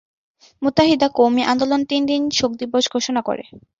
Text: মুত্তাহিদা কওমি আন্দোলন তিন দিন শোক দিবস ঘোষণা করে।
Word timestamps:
মুত্তাহিদা 0.61 1.07
কওমি 1.17 1.41
আন্দোলন 1.51 1.81
তিন 1.89 2.01
দিন 2.05 2.21
শোক 2.37 2.51
দিবস 2.61 2.83
ঘোষণা 2.95 3.21
করে। 3.27 3.43